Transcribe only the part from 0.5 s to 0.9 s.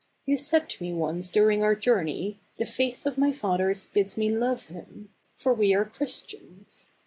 to